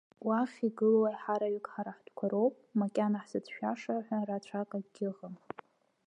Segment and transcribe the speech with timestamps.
[0.27, 5.35] Уахь игылоу аиҳараҩык ҳара ҳтәқәа роуп, макьана ҳзыцәшәаша ҳәа рацәак акгьы ыҟам.